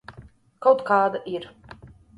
[0.67, 1.49] Kaut kāda ir.